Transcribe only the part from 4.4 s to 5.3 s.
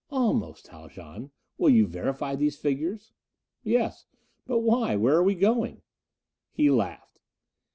But why? Where are